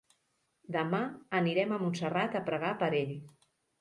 [0.75, 1.01] Demà
[1.41, 3.13] anirem a Montserrat a pregar per ell.